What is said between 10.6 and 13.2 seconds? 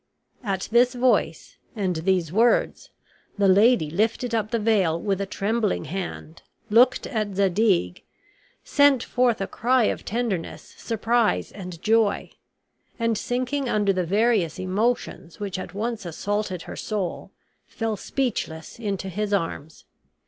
surprise and joy, and